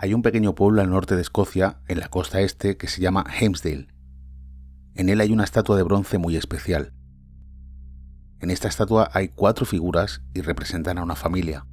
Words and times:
hay 0.00 0.14
un 0.14 0.22
pequeño 0.22 0.54
pueblo 0.54 0.80
al 0.80 0.90
norte 0.90 1.16
de 1.16 1.22
Escocia, 1.22 1.80
en 1.88 1.98
la 1.98 2.08
costa 2.08 2.40
este, 2.40 2.76
que 2.76 2.86
se 2.86 3.00
llama 3.00 3.24
Helmsdale. 3.40 3.88
En 4.94 5.08
él 5.08 5.20
hay 5.20 5.32
una 5.32 5.42
estatua 5.42 5.76
de 5.76 5.82
bronce 5.82 6.18
muy 6.18 6.36
especial. 6.36 6.92
En 8.38 8.50
esta 8.50 8.68
estatua 8.68 9.10
hay 9.12 9.28
cuatro 9.28 9.66
figuras 9.66 10.22
y 10.34 10.42
representan 10.42 10.98
a 10.98 11.02
una 11.02 11.16
familia. 11.16 11.66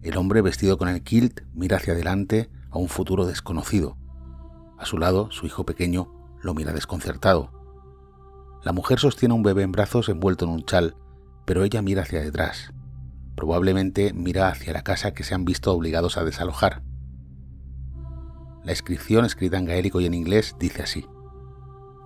El 0.00 0.16
hombre 0.16 0.42
vestido 0.42 0.78
con 0.78 0.88
el 0.88 1.02
kilt 1.02 1.40
mira 1.52 1.78
hacia 1.78 1.92
adelante 1.92 2.50
a 2.70 2.78
un 2.78 2.88
futuro 2.88 3.26
desconocido. 3.26 3.98
A 4.78 4.86
su 4.86 4.96
lado, 4.96 5.28
su 5.32 5.46
hijo 5.46 5.66
pequeño 5.66 6.36
lo 6.40 6.54
mira 6.54 6.72
desconcertado. 6.72 7.50
La 8.62 8.72
mujer 8.72 9.00
sostiene 9.00 9.32
a 9.32 9.36
un 9.36 9.42
bebé 9.42 9.64
en 9.64 9.72
brazos 9.72 10.08
envuelto 10.08 10.44
en 10.44 10.52
un 10.52 10.64
chal, 10.64 10.94
pero 11.44 11.64
ella 11.64 11.82
mira 11.82 12.02
hacia 12.02 12.20
detrás. 12.20 12.72
Probablemente 13.34 14.12
mira 14.12 14.48
hacia 14.48 14.72
la 14.72 14.84
casa 14.84 15.14
que 15.14 15.24
se 15.24 15.34
han 15.34 15.44
visto 15.44 15.72
obligados 15.72 16.16
a 16.16 16.24
desalojar. 16.24 16.82
La 18.64 18.72
inscripción, 18.72 19.24
escrita 19.24 19.58
en 19.58 19.64
gaélico 19.64 20.00
y 20.00 20.06
en 20.06 20.14
inglés, 20.14 20.56
dice 20.58 20.82
así. 20.82 21.06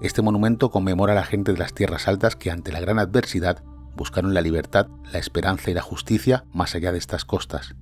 Este 0.00 0.22
monumento 0.22 0.70
conmemora 0.70 1.12
a 1.12 1.16
la 1.16 1.24
gente 1.24 1.52
de 1.52 1.58
las 1.58 1.74
tierras 1.74 2.08
altas 2.08 2.36
que 2.36 2.50
ante 2.50 2.72
la 2.72 2.80
gran 2.80 2.98
adversidad 2.98 3.62
buscaron 3.94 4.34
la 4.34 4.42
libertad, 4.42 4.88
la 5.12 5.18
esperanza 5.18 5.70
y 5.70 5.74
la 5.74 5.82
justicia 5.82 6.44
más 6.52 6.74
allá 6.74 6.92
de 6.92 6.98
estas 6.98 7.24
costas. 7.24 7.74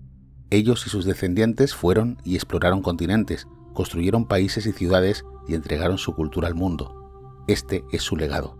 Ellos 0.50 0.86
y 0.86 0.90
sus 0.90 1.04
descendientes 1.04 1.74
fueron 1.74 2.18
y 2.22 2.36
exploraron 2.36 2.82
continentes, 2.82 3.48
construyeron 3.72 4.26
países 4.26 4.66
y 4.66 4.72
ciudades 4.72 5.24
y 5.48 5.54
entregaron 5.54 5.98
su 5.98 6.14
cultura 6.14 6.46
al 6.46 6.54
mundo. 6.54 7.42
Este 7.48 7.84
es 7.92 8.02
su 8.02 8.16
legado. 8.16 8.56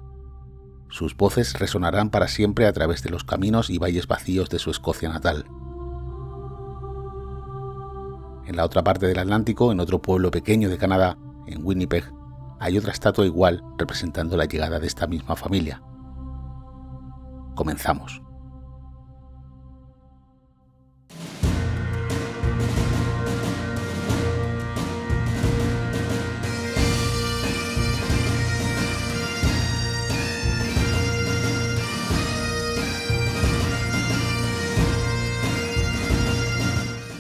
Sus 0.91 1.17
voces 1.17 1.59
resonarán 1.59 2.11
para 2.11 2.29
siempre 2.29 2.67
a 2.67 2.73
través 2.73 3.03
de 3.03 3.11
los 3.11 3.25
caminos 3.25 3.71
y 3.71 3.79
valles 3.79 4.07
vacíos 4.07 4.49
de 4.51 4.59
su 4.59 4.71
Escocia 4.71 5.09
natal. 5.09 5.47
En 8.47 8.57
la 8.57 8.65
otra 8.65 8.85
parte 8.85 9.07
del 9.07 9.19
Atlántico, 9.19 9.73
en 9.73 9.81
otro 9.81 10.01
pueblo 10.01 10.31
pequeño 10.31 10.69
de 10.69 10.79
Canadá, 10.79 11.17
en 11.47 11.65
Winnipeg, 11.65 12.05
hay 12.61 12.79
otra 12.79 12.93
estatua 12.93 13.27
igual 13.27 13.63
representando 13.79 14.37
la 14.37 14.47
llegada 14.47 14.79
de 14.81 14.87
esta 14.87 15.07
misma 15.07 15.37
familia. 15.37 15.83
Comenzamos. 17.55 18.24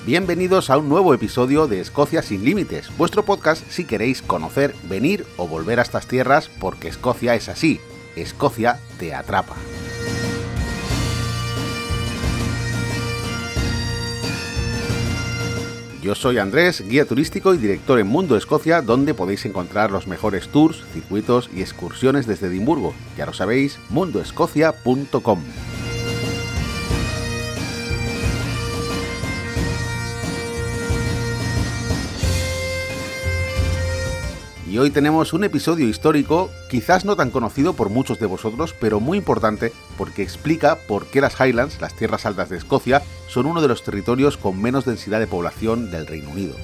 Bienvenidos 0.06 0.68
a 0.68 0.76
un 0.76 0.90
nuevo 0.90 1.14
episodio 1.14 1.66
de 1.66 1.80
Escocia 1.80 2.20
sin 2.20 2.44
Límites, 2.44 2.94
vuestro 2.98 3.24
podcast 3.24 3.66
si 3.70 3.86
queréis 3.86 4.20
conocer, 4.20 4.74
venir 4.82 5.24
o 5.38 5.48
volver 5.48 5.78
a 5.78 5.82
estas 5.82 6.06
tierras, 6.06 6.50
porque 6.60 6.88
Escocia 6.88 7.34
es 7.34 7.48
así, 7.48 7.80
Escocia 8.14 8.78
te 8.98 9.14
atrapa. 9.14 9.54
Yo 16.02 16.14
soy 16.14 16.36
Andrés, 16.36 16.86
guía 16.86 17.06
turístico 17.06 17.54
y 17.54 17.56
director 17.56 17.98
en 17.98 18.06
Mundo 18.06 18.36
Escocia, 18.36 18.82
donde 18.82 19.14
podéis 19.14 19.46
encontrar 19.46 19.90
los 19.90 20.06
mejores 20.06 20.48
tours, 20.48 20.84
circuitos 20.92 21.48
y 21.56 21.62
excursiones 21.62 22.26
desde 22.26 22.48
Edimburgo. 22.48 22.92
Ya 23.16 23.24
lo 23.24 23.32
sabéis, 23.32 23.78
mundoescocia.com. 23.88 25.40
y 34.74 34.78
hoy 34.78 34.90
tenemos 34.90 35.32
un 35.32 35.44
episodio 35.44 35.88
histórico, 35.88 36.50
quizás 36.68 37.04
no 37.04 37.14
tan 37.14 37.30
conocido 37.30 37.74
por 37.74 37.90
muchos 37.90 38.18
de 38.18 38.26
vosotros, 38.26 38.74
pero 38.80 38.98
muy 38.98 39.18
importante 39.18 39.70
porque 39.96 40.24
explica 40.24 40.78
por 40.88 41.06
qué 41.06 41.20
las 41.20 41.38
Highlands, 41.38 41.80
las 41.80 41.94
tierras 41.94 42.26
altas 42.26 42.48
de 42.48 42.56
Escocia, 42.56 43.00
son 43.28 43.46
uno 43.46 43.62
de 43.62 43.68
los 43.68 43.84
territorios 43.84 44.36
con 44.36 44.60
menos 44.60 44.84
densidad 44.84 45.20
de 45.20 45.28
población 45.28 45.92
del 45.92 46.08
Reino 46.08 46.28
Unido. 46.30 46.56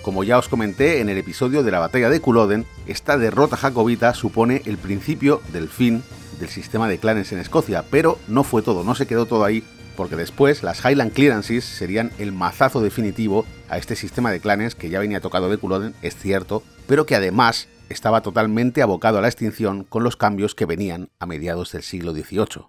Como 0.00 0.22
ya 0.22 0.38
os 0.38 0.48
comenté 0.48 1.00
en 1.00 1.08
el 1.08 1.18
episodio 1.18 1.64
de 1.64 1.70
la 1.72 1.80
batalla 1.80 2.08
de 2.08 2.20
Culloden, 2.20 2.64
esta 2.86 3.18
derrota 3.18 3.56
jacobita 3.56 4.14
supone 4.14 4.62
el 4.64 4.78
principio 4.78 5.42
del 5.52 5.68
fin 5.68 6.04
del 6.38 6.50
sistema 6.50 6.86
de 6.88 6.98
clanes 6.98 7.32
en 7.32 7.40
Escocia, 7.40 7.84
pero 7.90 8.16
no 8.28 8.44
fue 8.44 8.62
todo, 8.62 8.84
no 8.84 8.94
se 8.94 9.08
quedó 9.08 9.26
todo 9.26 9.44
ahí, 9.44 9.64
porque 9.96 10.16
después 10.16 10.62
las 10.62 10.84
Highland 10.84 11.12
Clearances 11.12 11.64
serían 11.64 12.10
el 12.18 12.32
mazazo 12.32 12.80
definitivo 12.80 13.44
a 13.68 13.78
este 13.78 13.96
sistema 13.96 14.30
de 14.30 14.40
clanes 14.40 14.74
que 14.74 14.90
ya 14.90 15.00
venía 15.00 15.20
tocado 15.20 15.48
de 15.48 15.58
Culloden, 15.58 15.94
es 16.02 16.16
cierto, 16.16 16.62
pero 16.86 17.06
que 17.06 17.14
además 17.14 17.68
estaba 17.88 18.22
totalmente 18.22 18.82
abocado 18.82 19.18
a 19.18 19.20
la 19.20 19.28
extinción 19.28 19.84
con 19.84 20.04
los 20.04 20.16
cambios 20.16 20.54
que 20.54 20.66
venían 20.66 21.10
a 21.18 21.26
mediados 21.26 21.72
del 21.72 21.82
siglo 21.82 22.12
XVIII. 22.12 22.66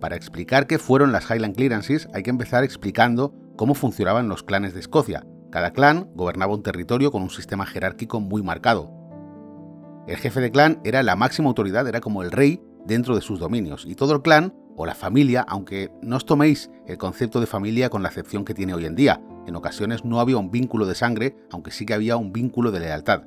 Para 0.00 0.16
explicar 0.16 0.66
qué 0.66 0.78
fueron 0.78 1.12
las 1.12 1.30
Highland 1.30 1.56
Clearances 1.56 2.08
hay 2.12 2.22
que 2.22 2.30
empezar 2.30 2.62
explicando 2.62 3.34
cómo 3.56 3.74
funcionaban 3.74 4.28
los 4.28 4.42
clanes 4.42 4.74
de 4.74 4.80
Escocia. 4.80 5.24
Cada 5.50 5.72
clan 5.72 6.10
gobernaba 6.14 6.54
un 6.54 6.62
territorio 6.62 7.10
con 7.10 7.22
un 7.22 7.30
sistema 7.30 7.64
jerárquico 7.64 8.20
muy 8.20 8.42
marcado, 8.42 8.90
el 10.06 10.16
jefe 10.16 10.40
de 10.40 10.50
clan 10.50 10.80
era 10.84 11.02
la 11.02 11.16
máxima 11.16 11.48
autoridad, 11.48 11.88
era 11.88 12.00
como 12.00 12.22
el 12.22 12.30
rey 12.30 12.60
dentro 12.86 13.14
de 13.14 13.22
sus 13.22 13.38
dominios, 13.38 13.84
y 13.86 13.94
todo 13.94 14.14
el 14.14 14.22
clan 14.22 14.54
o 14.76 14.86
la 14.86 14.94
familia, 14.94 15.44
aunque 15.48 15.90
no 16.02 16.16
os 16.16 16.26
toméis 16.26 16.70
el 16.86 16.98
concepto 16.98 17.40
de 17.40 17.46
familia 17.46 17.90
con 17.90 18.02
la 18.02 18.08
acepción 18.08 18.44
que 18.44 18.54
tiene 18.54 18.74
hoy 18.74 18.86
en 18.86 18.96
día, 18.96 19.20
en 19.46 19.56
ocasiones 19.56 20.04
no 20.04 20.20
había 20.20 20.36
un 20.36 20.50
vínculo 20.50 20.86
de 20.86 20.94
sangre, 20.94 21.36
aunque 21.50 21.70
sí 21.70 21.86
que 21.86 21.94
había 21.94 22.16
un 22.16 22.32
vínculo 22.32 22.70
de 22.70 22.80
lealtad. 22.80 23.24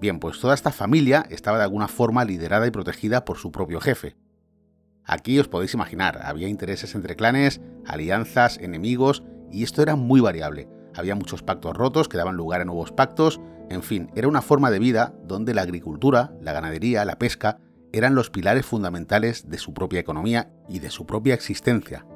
Bien, 0.00 0.18
pues 0.18 0.40
toda 0.40 0.54
esta 0.54 0.72
familia 0.72 1.24
estaba 1.30 1.58
de 1.58 1.64
alguna 1.64 1.88
forma 1.88 2.24
liderada 2.24 2.66
y 2.66 2.70
protegida 2.72 3.24
por 3.24 3.38
su 3.38 3.52
propio 3.52 3.80
jefe. 3.80 4.16
Aquí 5.04 5.38
os 5.38 5.48
podéis 5.48 5.74
imaginar, 5.74 6.20
había 6.24 6.48
intereses 6.48 6.94
entre 6.94 7.16
clanes, 7.16 7.60
alianzas, 7.86 8.58
enemigos, 8.58 9.22
y 9.50 9.62
esto 9.62 9.82
era 9.82 9.96
muy 9.96 10.20
variable. 10.20 10.68
Había 10.94 11.14
muchos 11.14 11.42
pactos 11.42 11.76
rotos 11.76 12.08
que 12.08 12.16
daban 12.16 12.36
lugar 12.36 12.60
a 12.60 12.64
nuevos 12.64 12.92
pactos, 12.92 13.40
en 13.70 13.82
fin, 13.82 14.10
era 14.14 14.28
una 14.28 14.42
forma 14.42 14.70
de 14.70 14.78
vida 14.78 15.14
donde 15.24 15.54
la 15.54 15.62
agricultura, 15.62 16.32
la 16.40 16.52
ganadería, 16.52 17.04
la 17.04 17.18
pesca 17.18 17.58
eran 17.92 18.14
los 18.14 18.30
pilares 18.30 18.66
fundamentales 18.66 19.48
de 19.48 19.58
su 19.58 19.74
propia 19.74 20.00
economía 20.00 20.50
y 20.68 20.78
de 20.78 20.90
su 20.90 21.06
propia 21.06 21.34
existencia. 21.34 22.06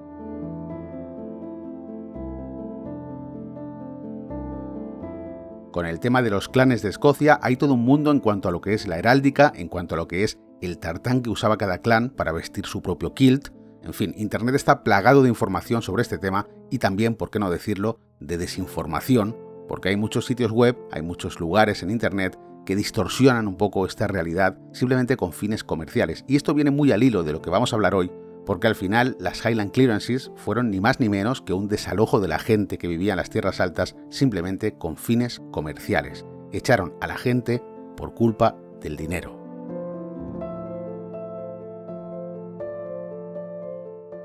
Con 5.70 5.84
el 5.84 6.00
tema 6.00 6.22
de 6.22 6.31
los 6.31 6.48
clanes 6.48 6.81
de 6.81 6.88
Escocia 6.88 7.38
hay 7.43 7.56
todo 7.56 7.75
un 7.75 7.84
mundo 7.84 8.10
en 8.10 8.20
cuanto 8.20 8.48
a 8.48 8.53
lo 8.53 8.62
que 8.62 8.72
es 8.72 8.87
la 8.87 8.98
heráldica, 8.98 9.53
en 9.54 9.69
cuanto 9.69 9.94
a 9.94 9.98
lo 9.98 10.08
que 10.08 10.25
es 10.25 10.38
el 10.62 10.78
tartán 10.78 11.20
que 11.20 11.28
usaba 11.28 11.58
cada 11.58 11.78
clan 11.78 12.08
para 12.08 12.32
vestir 12.32 12.64
su 12.64 12.81
propio 12.81 13.12
kilt. 13.12 13.48
En 13.82 13.93
fin, 13.93 14.14
Internet 14.16 14.54
está 14.54 14.82
plagado 14.82 15.22
de 15.22 15.28
información 15.28 15.82
sobre 15.82 16.00
este 16.00 16.16
tema 16.16 16.48
y 16.70 16.78
también, 16.78 17.14
por 17.14 17.31
qué 17.31 17.38
no 17.38 17.50
decirlo, 17.50 17.98
de 18.21 18.38
desinformación 18.38 19.37
porque 19.69 19.88
hay 19.88 19.97
muchos 19.97 20.27
sitios 20.27 20.53
web, 20.53 20.77
hay 20.91 21.03
muchos 21.03 21.41
lugares 21.41 21.82
en 21.82 21.91
Internet 21.91 22.38
que 22.65 22.77
distorsionan 22.77 23.47
un 23.47 23.56
poco 23.56 23.87
esta 23.87 24.06
realidad 24.06 24.59
simplemente 24.72 25.16
con 25.16 25.32
fines 25.32 25.65
comerciales. 25.65 26.25
Y 26.26 26.37
esto 26.37 26.55
viene 26.55 26.71
muy 26.71 26.93
al 26.93 27.03
hilo 27.03 27.22
de 27.22 27.32
lo 27.32 27.43
que 27.43 27.50
vamos 27.50 27.72
a 27.72 27.76
hablar 27.76 27.94
hoy, 27.94 28.10
porque 28.44 28.66
al 28.66 28.75
final 28.75 29.16
las 29.21 29.44
Highland 29.44 29.72
Clearances 29.72 30.31
fueron 30.37 30.71
ni 30.71 30.81
más 30.81 31.00
ni 31.00 31.09
menos 31.09 31.43
que 31.43 31.53
un 31.53 31.69
desalojo 31.69 32.21
de 32.21 32.28
la 32.28 32.38
gente 32.38 32.78
que 32.78 32.88
vivía 32.88 33.12
en 33.12 33.19
las 33.19 33.31
tierras 33.31 33.60
altas 33.60 33.97
simplemente 34.10 34.76
con 34.76 34.97
fines 34.97 35.41
comerciales. 35.50 36.25
Echaron 36.53 36.94
a 37.00 37.06
la 37.06 37.16
gente 37.16 37.62
por 37.97 38.15
culpa 38.15 38.56
del 38.81 38.96
dinero. 38.96 39.36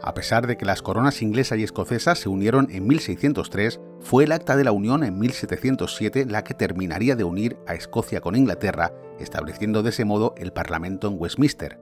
A 0.04 0.14
pesar 0.16 0.48
de 0.48 0.58
que 0.58 0.66
las 0.66 0.82
coronas 0.82 1.22
inglesa 1.22 1.56
y 1.58 1.64
escocesa 1.64 2.16
se 2.16 2.28
unieron 2.28 2.68
en 2.72 2.88
1603, 2.88 3.80
fue 4.00 4.24
el 4.24 4.32
Acta 4.32 4.56
de 4.56 4.64
la 4.64 4.72
Unión 4.72 5.04
en 5.04 5.20
1707 5.20 6.26
la 6.26 6.44
que 6.44 6.56
terminaría 6.56 7.16
de 7.16 7.24
unir 7.24 7.58
a 7.68 7.76
Escocia 7.76 8.20
con 8.20 8.36
Inglaterra, 8.36 8.94
estableciendo 9.20 9.84
de 9.84 9.90
ese 9.92 10.06
modo 10.06 10.34
el 10.38 10.54
Parlamento 10.54 11.08
en 11.08 11.18
Westminster. 11.20 11.80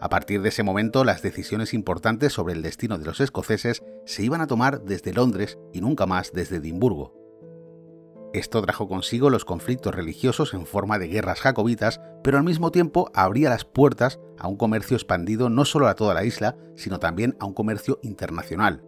A 0.00 0.08
partir 0.10 0.42
de 0.42 0.50
ese 0.50 0.62
momento, 0.62 1.04
las 1.04 1.22
decisiones 1.22 1.74
importantes 1.74 2.32
sobre 2.32 2.54
el 2.54 2.62
destino 2.62 2.98
de 2.98 3.06
los 3.06 3.20
escoceses 3.20 3.82
se 4.04 4.22
iban 4.22 4.40
a 4.42 4.46
tomar 4.46 4.82
desde 4.82 5.12
Londres 5.12 5.58
y 5.72 5.80
nunca 5.80 6.06
más 6.06 6.32
desde 6.32 6.56
Edimburgo. 6.56 7.17
Esto 8.34 8.60
trajo 8.60 8.88
consigo 8.88 9.30
los 9.30 9.46
conflictos 9.46 9.94
religiosos 9.94 10.52
en 10.52 10.66
forma 10.66 10.98
de 10.98 11.08
guerras 11.08 11.40
jacobitas, 11.40 12.00
pero 12.22 12.36
al 12.36 12.44
mismo 12.44 12.70
tiempo 12.70 13.10
abría 13.14 13.48
las 13.48 13.64
puertas 13.64 14.20
a 14.38 14.48
un 14.48 14.56
comercio 14.56 14.96
expandido 14.96 15.48
no 15.48 15.64
solo 15.64 15.88
a 15.88 15.94
toda 15.94 16.12
la 16.12 16.24
isla, 16.24 16.56
sino 16.76 16.98
también 16.98 17.36
a 17.40 17.46
un 17.46 17.54
comercio 17.54 17.98
internacional. 18.02 18.84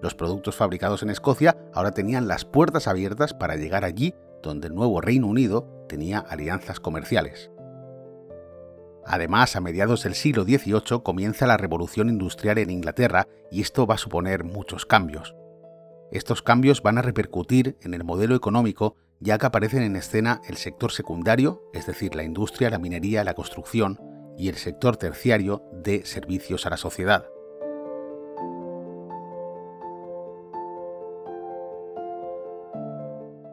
Los 0.00 0.14
productos 0.14 0.54
fabricados 0.54 1.02
en 1.02 1.10
Escocia 1.10 1.58
ahora 1.74 1.90
tenían 1.90 2.28
las 2.28 2.44
puertas 2.44 2.86
abiertas 2.86 3.34
para 3.34 3.56
llegar 3.56 3.84
allí 3.84 4.14
donde 4.44 4.68
el 4.68 4.74
nuevo 4.74 5.00
Reino 5.00 5.26
Unido 5.26 5.66
tenía 5.88 6.20
alianzas 6.20 6.78
comerciales. 6.78 7.50
Además, 9.04 9.56
a 9.56 9.60
mediados 9.60 10.04
del 10.04 10.14
siglo 10.14 10.44
XVIII 10.44 11.02
comienza 11.02 11.46
la 11.46 11.56
revolución 11.56 12.08
industrial 12.10 12.58
en 12.58 12.70
Inglaterra 12.70 13.26
y 13.50 13.62
esto 13.62 13.86
va 13.86 13.94
a 13.94 13.98
suponer 13.98 14.44
muchos 14.44 14.86
cambios. 14.86 15.34
Estos 16.10 16.42
cambios 16.42 16.82
van 16.82 16.98
a 16.98 17.02
repercutir 17.02 17.76
en 17.82 17.92
el 17.94 18.04
modelo 18.04 18.34
económico 18.34 18.96
ya 19.20 19.38
que 19.38 19.46
aparecen 19.46 19.82
en 19.82 19.96
escena 19.96 20.40
el 20.48 20.56
sector 20.56 20.92
secundario, 20.92 21.62
es 21.72 21.86
decir, 21.86 22.14
la 22.14 22.22
industria, 22.22 22.70
la 22.70 22.78
minería, 22.78 23.24
la 23.24 23.34
construcción, 23.34 23.98
y 24.36 24.48
el 24.48 24.54
sector 24.54 24.96
terciario 24.96 25.64
de 25.72 26.06
servicios 26.06 26.64
a 26.64 26.70
la 26.70 26.76
sociedad. 26.76 27.26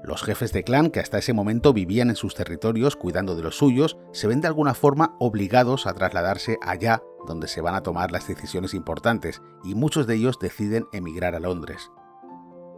Los 0.03 0.21
jefes 0.21 0.53
de 0.53 0.63
clan 0.63 0.91
que 0.91 0.99
hasta 0.99 1.17
ese 1.17 1.33
momento 1.33 1.73
vivían 1.73 2.11
en 2.11 2.15
sus 2.15 2.35
territorios 2.35 2.95
cuidando 2.95 3.35
de 3.35 3.41
los 3.41 3.57
suyos 3.57 3.97
se 4.11 4.27
ven 4.27 4.39
de 4.39 4.47
alguna 4.47 4.75
forma 4.75 5.15
obligados 5.19 5.87
a 5.87 5.95
trasladarse 5.95 6.59
allá 6.61 7.01
donde 7.25 7.47
se 7.47 7.61
van 7.61 7.73
a 7.73 7.81
tomar 7.81 8.11
las 8.11 8.27
decisiones 8.27 8.75
importantes 8.75 9.41
y 9.63 9.73
muchos 9.73 10.05
de 10.05 10.13
ellos 10.13 10.37
deciden 10.37 10.85
emigrar 10.93 11.33
a 11.33 11.39
Londres. 11.39 11.89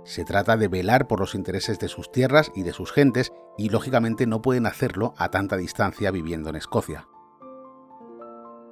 Se 0.08 0.24
trata 0.24 0.56
de 0.56 0.70
velar 0.70 1.06
por 1.06 1.20
los 1.20 1.36
intereses 1.36 1.80
de 1.80 1.90
sus 1.90 2.10
tierras 2.14 2.50
y 2.56 2.64
de 2.64 2.72
sus 2.72 2.94
gentes 2.94 3.34
y 3.58 3.68
lógicamente 3.68 4.26
no 4.26 4.42
pueden 4.42 4.66
hacerlo 4.66 5.14
a 5.18 5.32
tanta 5.32 5.58
distancia 5.58 6.12
viviendo 6.12 6.50
en 6.50 6.56
Escocia. 6.56 7.10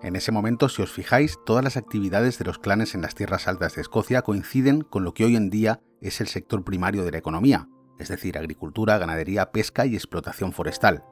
En 0.01 0.15
ese 0.15 0.31
momento, 0.31 0.69
si 0.69 0.81
os 0.81 0.93
fijáis, 0.93 1.37
todas 1.45 1.61
las 1.61 1.75
actividades 1.75 2.39
de 2.39 2.45
los 2.45 2.57
clanes 2.57 2.95
en 2.95 3.01
las 3.01 3.15
tierras 3.15 3.49
altas 3.49 3.75
de 3.75 3.81
Escocia 3.81 4.21
coinciden 4.21 4.79
con 4.79 5.03
lo 5.03 5.13
que 5.13 5.25
hoy 5.25 5.35
en 5.35 5.49
día 5.49 5.81
es 5.99 6.21
el 6.21 6.27
sector 6.27 6.63
primario 6.63 7.03
de 7.03 7.11
la 7.11 7.17
economía, 7.17 7.67
es 7.99 8.07
decir, 8.07 8.37
agricultura, 8.37 8.97
ganadería, 8.97 9.51
pesca 9.51 9.85
y 9.85 9.95
explotación 9.95 10.53
forestal. 10.53 11.03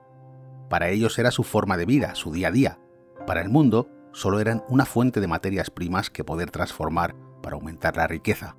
Para 0.70 0.88
ellos 0.88 1.20
era 1.20 1.32
su 1.32 1.44
forma 1.44 1.76
de 1.76 1.86
vida, 1.86 2.16
su 2.16 2.32
día 2.32 2.48
a 2.48 2.52
día. 2.52 2.80
Para 3.28 3.42
el 3.42 3.50
mundo, 3.50 3.90
solo 4.14 4.40
eran 4.40 4.64
una 4.70 4.86
fuente 4.86 5.20
de 5.20 5.28
materias 5.28 5.70
primas 5.70 6.10
que 6.10 6.24
poder 6.24 6.50
transformar 6.50 7.14
para 7.42 7.58
aumentar 7.58 7.98
la 7.98 8.08
riqueza. 8.08 8.56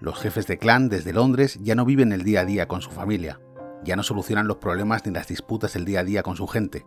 Los 0.00 0.20
jefes 0.20 0.46
de 0.46 0.58
clan 0.58 0.88
desde 0.88 1.12
Londres 1.12 1.58
ya 1.60 1.74
no 1.74 1.84
viven 1.84 2.12
el 2.12 2.22
día 2.22 2.40
a 2.40 2.44
día 2.44 2.68
con 2.68 2.80
su 2.80 2.90
familia, 2.90 3.40
ya 3.82 3.96
no 3.96 4.02
solucionan 4.02 4.46
los 4.46 4.58
problemas 4.58 5.04
ni 5.04 5.12
las 5.12 5.28
disputas 5.28 5.72
del 5.74 5.84
día 5.84 6.00
a 6.00 6.04
día 6.04 6.22
con 6.22 6.36
su 6.36 6.46
gente. 6.46 6.86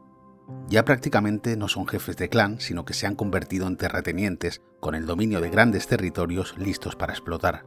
Ya 0.67 0.85
prácticamente 0.85 1.57
no 1.57 1.67
son 1.67 1.87
jefes 1.87 2.17
de 2.17 2.29
clan, 2.29 2.59
sino 2.59 2.85
que 2.85 2.93
se 2.93 3.07
han 3.07 3.15
convertido 3.15 3.67
en 3.67 3.77
terratenientes 3.77 4.61
con 4.79 4.95
el 4.95 5.05
dominio 5.05 5.41
de 5.41 5.49
grandes 5.49 5.87
territorios 5.87 6.55
listos 6.57 6.95
para 6.95 7.13
explotar. 7.13 7.65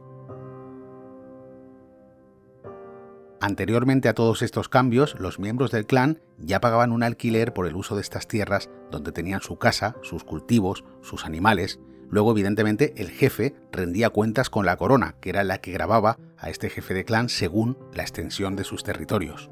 Anteriormente 3.41 4.09
a 4.09 4.15
todos 4.15 4.41
estos 4.41 4.69
cambios, 4.69 5.15
los 5.19 5.39
miembros 5.39 5.69
del 5.69 5.85
clan 5.85 6.21
ya 6.39 6.59
pagaban 6.59 6.91
un 6.91 7.03
alquiler 7.03 7.53
por 7.53 7.67
el 7.67 7.75
uso 7.75 7.95
de 7.95 8.01
estas 8.01 8.27
tierras 8.27 8.69
donde 8.89 9.11
tenían 9.11 9.41
su 9.41 9.57
casa, 9.57 9.95
sus 10.01 10.23
cultivos, 10.23 10.83
sus 11.01 11.25
animales. 11.25 11.79
Luego, 12.09 12.31
evidentemente, 12.31 12.93
el 12.97 13.09
jefe 13.09 13.55
rendía 13.71 14.09
cuentas 14.09 14.49
con 14.49 14.65
la 14.65 14.77
corona, 14.77 15.15
que 15.21 15.29
era 15.29 15.43
la 15.43 15.59
que 15.59 15.71
grababa 15.71 16.17
a 16.37 16.49
este 16.49 16.69
jefe 16.69 16.93
de 16.93 17.05
clan 17.05 17.29
según 17.29 17.77
la 17.93 18.03
extensión 18.03 18.55
de 18.55 18.63
sus 18.63 18.83
territorios. 18.83 19.49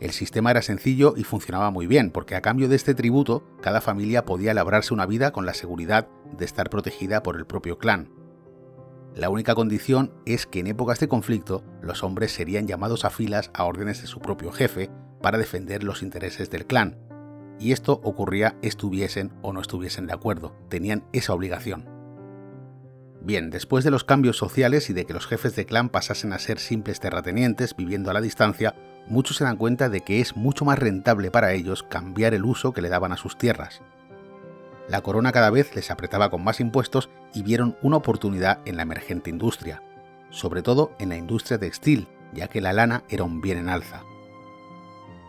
El 0.00 0.12
sistema 0.12 0.52
era 0.52 0.62
sencillo 0.62 1.14
y 1.16 1.24
funcionaba 1.24 1.70
muy 1.70 1.88
bien, 1.88 2.12
porque 2.12 2.36
a 2.36 2.40
cambio 2.40 2.68
de 2.68 2.76
este 2.76 2.94
tributo, 2.94 3.44
cada 3.60 3.80
familia 3.80 4.24
podía 4.24 4.54
labrarse 4.54 4.94
una 4.94 5.06
vida 5.06 5.32
con 5.32 5.44
la 5.44 5.54
seguridad 5.54 6.08
de 6.36 6.44
estar 6.44 6.70
protegida 6.70 7.22
por 7.22 7.36
el 7.36 7.46
propio 7.46 7.78
clan. 7.78 8.12
La 9.16 9.30
única 9.30 9.56
condición 9.56 10.12
es 10.24 10.46
que 10.46 10.60
en 10.60 10.68
épocas 10.68 11.00
de 11.00 11.08
conflicto 11.08 11.64
los 11.82 12.04
hombres 12.04 12.30
serían 12.30 12.68
llamados 12.68 13.04
a 13.04 13.10
filas 13.10 13.50
a 13.52 13.64
órdenes 13.64 14.00
de 14.00 14.06
su 14.06 14.20
propio 14.20 14.52
jefe 14.52 14.90
para 15.20 15.38
defender 15.38 15.82
los 15.82 16.02
intereses 16.02 16.50
del 16.50 16.66
clan. 16.66 17.07
Y 17.58 17.72
esto 17.72 18.00
ocurría 18.04 18.56
estuviesen 18.62 19.32
o 19.42 19.52
no 19.52 19.60
estuviesen 19.60 20.06
de 20.06 20.12
acuerdo, 20.12 20.54
tenían 20.68 21.04
esa 21.12 21.32
obligación. 21.32 21.88
Bien, 23.20 23.50
después 23.50 23.84
de 23.84 23.90
los 23.90 24.04
cambios 24.04 24.36
sociales 24.36 24.90
y 24.90 24.92
de 24.92 25.04
que 25.04 25.12
los 25.12 25.26
jefes 25.26 25.56
de 25.56 25.66
clan 25.66 25.88
pasasen 25.88 26.32
a 26.32 26.38
ser 26.38 26.58
simples 26.58 27.00
terratenientes 27.00 27.74
viviendo 27.76 28.10
a 28.10 28.14
la 28.14 28.20
distancia, 28.20 28.74
muchos 29.08 29.36
se 29.38 29.44
dan 29.44 29.56
cuenta 29.56 29.88
de 29.88 30.02
que 30.02 30.20
es 30.20 30.36
mucho 30.36 30.64
más 30.64 30.78
rentable 30.78 31.30
para 31.30 31.52
ellos 31.52 31.82
cambiar 31.82 32.34
el 32.34 32.44
uso 32.44 32.72
que 32.72 32.82
le 32.82 32.88
daban 32.88 33.12
a 33.12 33.16
sus 33.16 33.36
tierras 33.36 33.82
la 34.88 35.02
corona 35.02 35.32
cada 35.32 35.50
vez 35.50 35.74
les 35.76 35.90
apretaba 35.90 36.30
con 36.30 36.42
más 36.42 36.60
impuestos 36.60 37.10
y 37.34 37.42
vieron 37.42 37.76
una 37.82 37.98
oportunidad 37.98 38.60
en 38.64 38.76
la 38.76 38.82
emergente 38.82 39.30
industria, 39.30 39.82
sobre 40.30 40.62
todo 40.62 40.92
en 40.98 41.10
la 41.10 41.16
industria 41.16 41.58
textil, 41.58 42.08
ya 42.32 42.48
que 42.48 42.60
la 42.60 42.72
lana 42.72 43.04
era 43.08 43.24
un 43.24 43.40
bien 43.40 43.58
en 43.58 43.68
alza. 43.68 44.02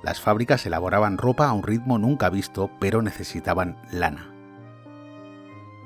Las 0.01 0.22
fábricas 0.22 0.66
elaboraban 0.66 1.18
ropa 1.18 1.48
a 1.48 1.54
un 1.54 1.63
ritmo 1.63 1.98
nunca 1.98 2.30
visto, 2.30 2.69
pero 2.80 3.01
necesitaban 3.01 3.78
lana. 3.92 4.34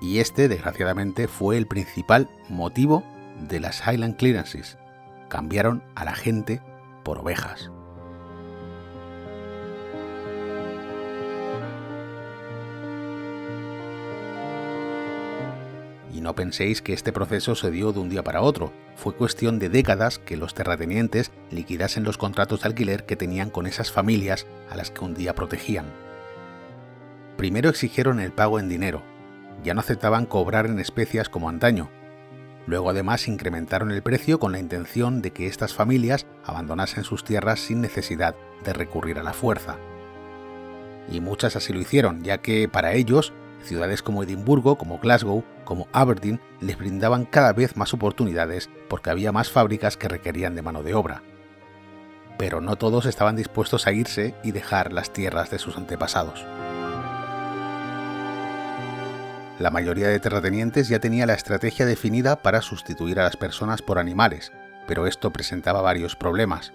Y 0.01 0.19
este, 0.19 0.47
desgraciadamente, 0.47 1.27
fue 1.27 1.57
el 1.57 1.67
principal 1.67 2.29
motivo 2.49 3.03
de 3.39 3.59
las 3.59 3.81
Highland 3.87 4.17
Clearances. 4.17 4.77
Cambiaron 5.29 5.83
a 5.95 6.05
la 6.05 6.13
gente 6.13 6.61
por 7.03 7.19
ovejas. 7.19 7.72
No 16.23 16.35
penséis 16.35 16.81
que 16.81 16.93
este 16.93 17.11
proceso 17.11 17.53
se 17.55 17.69
dio 17.69 17.91
de 17.91 17.99
un 17.99 18.09
día 18.09 18.23
para 18.23 18.41
otro, 18.41 18.73
fue 18.95 19.15
cuestión 19.15 19.59
de 19.59 19.69
décadas 19.69 20.17
que 20.17 20.37
los 20.37 20.53
terratenientes 20.53 21.31
liquidasen 21.51 22.03
los 22.03 22.17
contratos 22.17 22.61
de 22.61 22.69
alquiler 22.69 23.05
que 23.05 23.15
tenían 23.15 23.49
con 23.49 23.67
esas 23.67 23.91
familias 23.91 24.47
a 24.71 24.75
las 24.75 24.89
que 24.89 25.03
un 25.03 25.13
día 25.13 25.35
protegían. 25.35 25.85
Primero 27.37 27.69
exigieron 27.69 28.19
el 28.19 28.31
pago 28.31 28.59
en 28.59 28.69
dinero, 28.69 29.03
ya 29.63 29.73
no 29.73 29.81
aceptaban 29.81 30.25
cobrar 30.25 30.65
en 30.65 30.79
especias 30.79 31.29
como 31.29 31.49
antaño. 31.49 31.89
Luego 32.65 32.89
además 32.89 33.27
incrementaron 33.27 33.91
el 33.91 34.01
precio 34.01 34.39
con 34.39 34.53
la 34.53 34.59
intención 34.59 35.21
de 35.21 35.31
que 35.31 35.47
estas 35.47 35.73
familias 35.73 36.25
abandonasen 36.45 37.03
sus 37.03 37.23
tierras 37.23 37.59
sin 37.59 37.81
necesidad 37.81 38.35
de 38.63 38.73
recurrir 38.73 39.19
a 39.19 39.23
la 39.23 39.33
fuerza. 39.33 39.77
Y 41.11 41.19
muchas 41.19 41.57
así 41.57 41.73
lo 41.73 41.81
hicieron, 41.81 42.23
ya 42.23 42.37
que 42.37 42.69
para 42.69 42.93
ellos 42.93 43.33
ciudades 43.63 44.01
como 44.01 44.23
Edimburgo, 44.23 44.77
como 44.77 44.99
Glasgow, 44.99 45.43
como 45.63 45.87
Aberdeen 45.91 46.41
les 46.59 46.77
brindaban 46.77 47.25
cada 47.25 47.53
vez 47.53 47.75
más 47.77 47.93
oportunidades 47.93 48.69
porque 48.89 49.09
había 49.09 49.31
más 49.31 49.49
fábricas 49.49 49.97
que 49.97 50.07
requerían 50.07 50.55
de 50.55 50.61
mano 50.61 50.83
de 50.83 50.93
obra. 50.93 51.23
Pero 52.37 52.61
no 52.61 52.75
todos 52.75 53.05
estaban 53.05 53.35
dispuestos 53.35 53.87
a 53.87 53.91
irse 53.91 54.35
y 54.43 54.51
dejar 54.51 54.91
las 54.91 55.11
tierras 55.11 55.49
de 55.49 55.59
sus 55.59 55.77
antepasados. 55.77 56.45
La 59.59 59.69
mayoría 59.69 60.07
de 60.07 60.19
terratenientes 60.19 60.89
ya 60.89 60.99
tenía 60.99 61.25
la 61.25 61.35
estrategia 61.35 61.85
definida 61.85 62.41
para 62.41 62.61
sustituir 62.61 63.19
a 63.19 63.23
las 63.23 63.37
personas 63.37 63.81
por 63.81 63.99
animales, 63.99 64.51
pero 64.87 65.07
esto 65.07 65.31
presentaba 65.31 65.81
varios 65.81 66.15
problemas. 66.15 66.73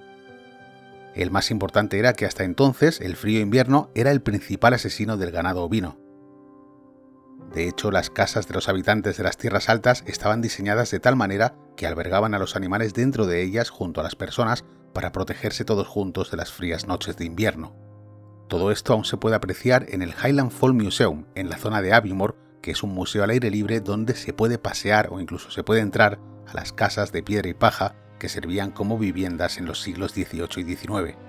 El 1.14 1.32
más 1.32 1.50
importante 1.50 1.98
era 1.98 2.12
que 2.12 2.26
hasta 2.26 2.44
entonces 2.44 3.00
el 3.00 3.16
frío 3.16 3.40
invierno 3.40 3.90
era 3.94 4.12
el 4.12 4.22
principal 4.22 4.74
asesino 4.74 5.16
del 5.16 5.32
ganado 5.32 5.64
ovino. 5.64 6.07
De 7.52 7.68
hecho, 7.68 7.90
las 7.90 8.10
casas 8.10 8.46
de 8.46 8.54
los 8.54 8.68
habitantes 8.68 9.16
de 9.16 9.24
las 9.24 9.36
tierras 9.36 9.68
altas 9.68 10.04
estaban 10.06 10.42
diseñadas 10.42 10.90
de 10.90 11.00
tal 11.00 11.16
manera 11.16 11.54
que 11.76 11.86
albergaban 11.86 12.34
a 12.34 12.38
los 12.38 12.56
animales 12.56 12.92
dentro 12.92 13.26
de 13.26 13.42
ellas 13.42 13.70
junto 13.70 14.00
a 14.00 14.04
las 14.04 14.16
personas 14.16 14.64
para 14.92 15.12
protegerse 15.12 15.64
todos 15.64 15.86
juntos 15.86 16.30
de 16.30 16.36
las 16.36 16.52
frías 16.52 16.86
noches 16.86 17.16
de 17.16 17.24
invierno. 17.24 17.74
Todo 18.48 18.70
esto 18.70 18.92
aún 18.92 19.04
se 19.04 19.16
puede 19.16 19.36
apreciar 19.36 19.86
en 19.88 20.02
el 20.02 20.14
Highland 20.22 20.50
Fall 20.50 20.74
Museum, 20.74 21.26
en 21.34 21.50
la 21.50 21.58
zona 21.58 21.82
de 21.82 21.92
Aviemore, 21.92 22.34
que 22.62 22.70
es 22.70 22.82
un 22.82 22.94
museo 22.94 23.22
al 23.22 23.30
aire 23.30 23.50
libre 23.50 23.80
donde 23.80 24.14
se 24.14 24.32
puede 24.32 24.58
pasear 24.58 25.08
o 25.10 25.20
incluso 25.20 25.50
se 25.50 25.62
puede 25.62 25.80
entrar 25.80 26.18
a 26.46 26.54
las 26.54 26.72
casas 26.72 27.12
de 27.12 27.22
piedra 27.22 27.48
y 27.48 27.54
paja 27.54 27.94
que 28.18 28.28
servían 28.28 28.70
como 28.70 28.98
viviendas 28.98 29.58
en 29.58 29.66
los 29.66 29.80
siglos 29.80 30.12
XVIII 30.12 30.48
y 30.56 30.76
XIX. 30.76 31.27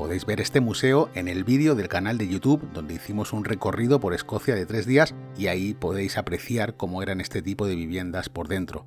Podéis 0.00 0.24
ver 0.24 0.40
este 0.40 0.62
museo 0.62 1.10
en 1.14 1.28
el 1.28 1.44
vídeo 1.44 1.74
del 1.74 1.88
canal 1.88 2.16
de 2.16 2.26
YouTube 2.26 2.66
donde 2.72 2.94
hicimos 2.94 3.34
un 3.34 3.44
recorrido 3.44 4.00
por 4.00 4.14
Escocia 4.14 4.54
de 4.54 4.64
tres 4.64 4.86
días 4.86 5.14
y 5.36 5.48
ahí 5.48 5.74
podéis 5.74 6.16
apreciar 6.16 6.74
cómo 6.78 7.02
eran 7.02 7.20
este 7.20 7.42
tipo 7.42 7.66
de 7.66 7.76
viviendas 7.76 8.30
por 8.30 8.48
dentro. 8.48 8.86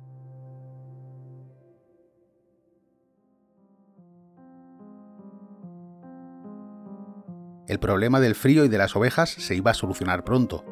El 7.68 7.78
problema 7.78 8.18
del 8.18 8.34
frío 8.34 8.64
y 8.64 8.68
de 8.68 8.78
las 8.78 8.96
ovejas 8.96 9.30
se 9.30 9.54
iba 9.54 9.70
a 9.70 9.74
solucionar 9.74 10.24
pronto. 10.24 10.64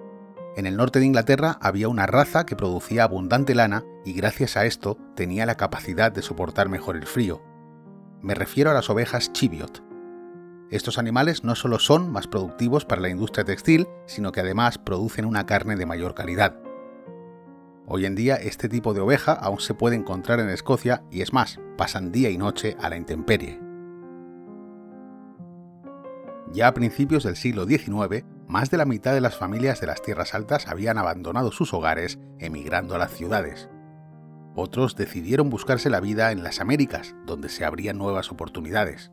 En 0.57 0.67
el 0.67 0.77
norte 0.77 0.99
de 0.99 1.07
Inglaterra 1.07 1.57
había 1.61 1.87
una 1.87 2.09
raza 2.09 2.47
que 2.47 2.57
producía 2.57 3.05
abundante 3.05 3.55
lana 3.55 3.85
y 4.05 4.13
gracias 4.13 4.57
a 4.57 4.67
esto 4.67 4.99
tenía 5.15 5.47
la 5.47 5.57
capacidad 5.57 6.11
de 6.11 6.23
soportar 6.23 6.69
mejor 6.69 6.97
el 6.97 7.07
frío. 7.07 7.41
Me 8.23 8.35
refiero 8.35 8.73
a 8.73 8.75
las 8.75 8.91
ovejas 8.91 9.33
Chiviot. 9.33 9.92
Estos 10.73 10.97
animales 10.97 11.45
no 11.45 11.55
solo 11.55 11.79
son 11.79 12.11
más 12.11 12.27
productivos 12.27 12.87
para 12.87 13.03
la 13.03 13.11
industria 13.11 13.45
textil, 13.45 13.87
sino 14.07 14.33
que 14.33 14.41
además 14.41 14.79
producen 14.79 15.27
una 15.27 15.45
carne 15.45 15.77
de 15.77 15.85
mayor 15.85 16.15
calidad. 16.15 16.57
Hoy 17.87 18.07
en 18.07 18.15
día 18.15 18.37
este 18.37 18.71
tipo 18.71 18.95
de 18.95 19.01
oveja 19.01 19.35
aún 19.35 19.61
se 19.61 19.75
puede 19.75 19.97
encontrar 19.97 20.41
en 20.41 20.49
Escocia 20.49 21.05
y 21.11 21.21
es 21.21 21.35
más, 21.35 21.61
pasan 21.77 22.11
día 22.11 22.31
y 22.31 22.39
noche 22.39 22.75
a 22.81 22.89
la 22.89 22.97
intemperie. 22.97 23.61
Ya 26.55 26.69
a 26.69 26.75
principios 26.75 27.25
del 27.25 27.37
siglo 27.37 27.67
XIX, 27.67 28.25
más 28.49 28.71
de 28.71 28.79
la 28.79 28.87
mitad 28.87 29.13
de 29.13 29.21
las 29.21 29.37
familias 29.37 29.79
de 29.79 29.89
las 29.89 30.01
tierras 30.01 30.33
altas 30.33 30.69
habían 30.69 30.97
abandonado 30.97 31.53
sus 31.53 31.75
hogares 31.75 32.19
emigrando 32.39 32.95
a 32.95 32.99
las 32.99 33.13
ciudades. 33.13 33.69
Otros 34.55 34.97
decidieron 34.97 35.51
buscarse 35.51 35.91
la 35.91 36.01
vida 36.01 36.33
en 36.33 36.43
las 36.43 36.61
Américas, 36.61 37.15
donde 37.27 37.51
se 37.51 37.67
abrían 37.67 37.99
nuevas 37.99 38.31
oportunidades. 38.31 39.13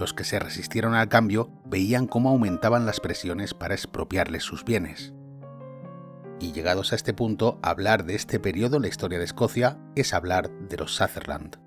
Los 0.00 0.14
que 0.14 0.24
se 0.24 0.38
resistieron 0.38 0.94
al 0.94 1.10
cambio 1.10 1.50
veían 1.66 2.06
cómo 2.06 2.30
aumentaban 2.30 2.86
las 2.86 3.00
presiones 3.00 3.52
para 3.52 3.74
expropiarles 3.74 4.42
sus 4.42 4.64
bienes. 4.64 5.12
Y 6.40 6.52
llegados 6.52 6.94
a 6.94 6.96
este 6.96 7.12
punto, 7.12 7.58
hablar 7.62 8.06
de 8.06 8.14
este 8.14 8.40
periodo 8.40 8.76
en 8.76 8.82
la 8.82 8.88
historia 8.88 9.18
de 9.18 9.26
Escocia 9.26 9.78
es 9.94 10.14
hablar 10.14 10.50
de 10.70 10.78
los 10.78 10.94
Sutherland. 10.94 11.58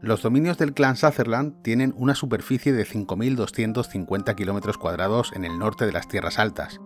Los 0.00 0.22
dominios 0.22 0.56
del 0.56 0.72
clan 0.72 0.94
Sutherland 0.94 1.60
tienen 1.62 1.94
una 1.96 2.14
superficie 2.14 2.72
de 2.72 2.86
5.250 2.86 4.36
km 4.36 4.78
cuadrados 4.78 5.32
en 5.34 5.44
el 5.44 5.58
norte 5.58 5.84
de 5.84 5.92
las 5.92 6.06
Tierras 6.06 6.38
Altas. 6.38 6.80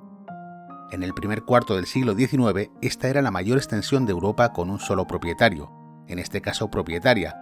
En 0.90 1.02
el 1.02 1.12
primer 1.12 1.42
cuarto 1.42 1.76
del 1.76 1.84
siglo 1.84 2.14
XIX, 2.14 2.70
esta 2.80 3.08
era 3.08 3.20
la 3.20 3.30
mayor 3.30 3.58
extensión 3.58 4.06
de 4.06 4.12
Europa 4.12 4.54
con 4.54 4.70
un 4.70 4.78
solo 4.78 5.06
propietario, 5.06 5.78
en 6.08 6.18
este 6.18 6.40
caso 6.40 6.70
propietaria. 6.70 7.36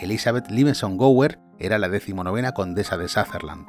Elizabeth 0.00 0.50
Livingston 0.50 0.96
Gower 0.96 1.38
era 1.58 1.78
la 1.78 1.88
decimonovena 1.88 2.52
condesa 2.52 2.96
de 2.96 3.08
Sutherland. 3.08 3.68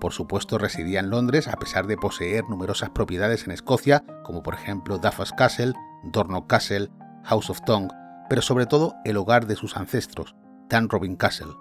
Por 0.00 0.12
supuesto 0.12 0.58
residía 0.58 1.00
en 1.00 1.10
Londres 1.10 1.48
a 1.48 1.56
pesar 1.56 1.86
de 1.86 1.96
poseer 1.96 2.44
numerosas 2.48 2.90
propiedades 2.90 3.44
en 3.46 3.52
Escocia, 3.52 4.04
como 4.24 4.42
por 4.42 4.54
ejemplo 4.54 4.98
Duffus 4.98 5.32
Castle, 5.32 5.72
Dornoch 6.04 6.46
Castle, 6.46 6.90
House 7.24 7.50
of 7.50 7.62
Tongue, 7.62 7.92
pero 8.28 8.42
sobre 8.42 8.66
todo 8.66 8.94
el 9.04 9.16
hogar 9.16 9.46
de 9.46 9.56
sus 9.56 9.76
ancestros, 9.76 10.36
Dan 10.68 10.88
Robin 10.88 11.16
Castle. 11.16 11.54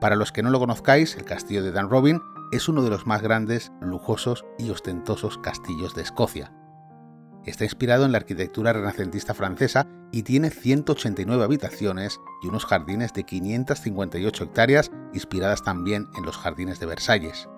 Para 0.00 0.16
los 0.16 0.30
que 0.30 0.42
no 0.42 0.50
lo 0.50 0.60
conozcáis, 0.60 1.16
el 1.16 1.24
castillo 1.24 1.62
de 1.62 1.72
Dan 1.72 1.90
Robin 1.90 2.20
es 2.52 2.68
uno 2.68 2.82
de 2.82 2.90
los 2.90 3.06
más 3.06 3.20
grandes, 3.20 3.72
lujosos 3.80 4.44
y 4.58 4.70
ostentosos 4.70 5.38
castillos 5.38 5.94
de 5.94 6.02
Escocia. 6.02 6.52
Está 7.48 7.64
inspirado 7.64 8.04
en 8.04 8.12
la 8.12 8.18
arquitectura 8.18 8.74
renacentista 8.74 9.32
francesa 9.32 9.86
y 10.12 10.22
tiene 10.22 10.50
189 10.50 11.42
habitaciones 11.42 12.20
y 12.42 12.48
unos 12.48 12.66
jardines 12.66 13.14
de 13.14 13.24
558 13.24 14.44
hectáreas 14.44 14.90
inspiradas 15.14 15.62
también 15.62 16.08
en 16.18 16.26
los 16.26 16.36
jardines 16.36 16.78
de 16.78 16.84
Versalles. 16.84 17.48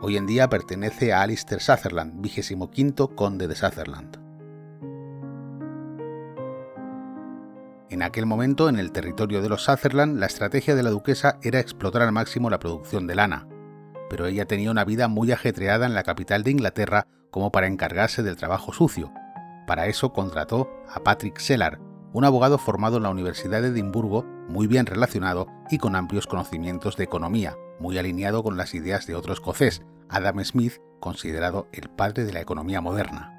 Hoy 0.00 0.16
en 0.16 0.28
día 0.28 0.48
pertenece 0.48 1.12
a 1.12 1.22
Alistair 1.22 1.60
Sutherland, 1.60 2.22
vigésimo 2.22 2.70
conde 3.16 3.48
de 3.48 3.56
Sutherland. 3.56 4.16
En 7.90 8.04
aquel 8.04 8.24
momento, 8.24 8.68
en 8.68 8.78
el 8.78 8.92
territorio 8.92 9.42
de 9.42 9.48
los 9.48 9.64
Sutherland, 9.64 10.16
la 10.16 10.26
estrategia 10.26 10.76
de 10.76 10.84
la 10.84 10.90
duquesa 10.90 11.40
era 11.42 11.58
explotar 11.58 12.02
al 12.02 12.12
máximo 12.12 12.48
la 12.50 12.60
producción 12.60 13.08
de 13.08 13.16
lana, 13.16 13.48
pero 14.08 14.26
ella 14.26 14.46
tenía 14.46 14.70
una 14.70 14.84
vida 14.84 15.08
muy 15.08 15.32
ajetreada 15.32 15.86
en 15.86 15.94
la 15.94 16.04
capital 16.04 16.44
de 16.44 16.52
Inglaterra 16.52 17.08
como 17.30 17.52
para 17.52 17.66
encargarse 17.66 18.22
del 18.22 18.36
trabajo 18.36 18.72
sucio. 18.72 19.12
Para 19.66 19.86
eso 19.86 20.12
contrató 20.12 20.70
a 20.92 21.00
Patrick 21.00 21.38
Sellar, 21.38 21.80
un 22.12 22.24
abogado 22.24 22.58
formado 22.58 22.96
en 22.96 23.04
la 23.04 23.10
Universidad 23.10 23.62
de 23.62 23.68
Edimburgo, 23.68 24.24
muy 24.48 24.66
bien 24.66 24.86
relacionado 24.86 25.46
y 25.70 25.78
con 25.78 25.94
amplios 25.94 26.26
conocimientos 26.26 26.96
de 26.96 27.04
economía, 27.04 27.56
muy 27.78 27.98
alineado 27.98 28.42
con 28.42 28.56
las 28.56 28.74
ideas 28.74 29.06
de 29.06 29.14
otro 29.14 29.32
escocés, 29.32 29.82
Adam 30.08 30.44
Smith, 30.44 30.78
considerado 30.98 31.68
el 31.72 31.88
padre 31.88 32.24
de 32.24 32.32
la 32.32 32.40
economía 32.40 32.80
moderna. 32.80 33.36